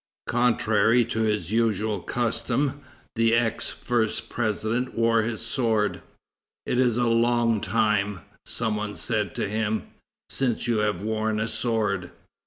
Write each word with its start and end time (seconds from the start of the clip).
Contrary 0.29 1.05
to 1.05 1.19
his 1.21 1.51
usual 1.51 1.99
custom, 2.01 2.81
the 3.15 3.35
ex 3.35 3.69
first 3.69 4.29
president 4.29 4.95
wore 4.97 5.21
his 5.21 5.45
sword. 5.45 6.01
"It 6.65 6.79
is 6.79 6.97
a 6.97 7.07
long 7.07 7.61
time," 7.61 8.21
some 8.47 8.77
one 8.77 8.95
said 8.95 9.35
to 9.35 9.47
him, 9.47 9.83
"since 10.27 10.65
you 10.65 10.79
have 10.79 11.03
worn 11.03 11.39
a 11.39 11.47
sword." 11.47 12.09